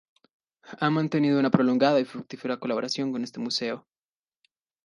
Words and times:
Ha 0.79 0.89
mantenido 0.89 1.37
una 1.37 1.51
prolongada 1.51 1.99
y 1.99 2.05
fructífera 2.05 2.57
colaboración 2.59 3.11
con 3.11 3.23
este 3.23 3.39
museo. 3.39 3.85